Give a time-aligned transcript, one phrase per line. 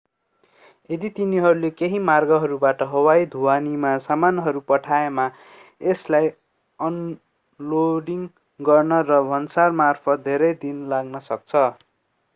[0.89, 5.25] यदि तिनीहरूले केही मार्गहरूबाट हवाई ढुवानीमा सामानहरू पठाएमा
[5.81, 6.31] यसलाई
[6.79, 8.23] अनलोडिङ
[8.59, 11.67] गर्न र भन्सारमार्फत धेरै दिन लाग्न सक्छ